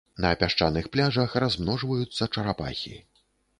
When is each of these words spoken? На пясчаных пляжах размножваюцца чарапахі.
На 0.23 0.29
пясчаных 0.43 0.87
пляжах 0.95 1.35
размножваюцца 1.45 2.31
чарапахі. 2.33 2.99